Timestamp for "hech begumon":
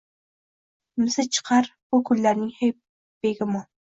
2.63-3.71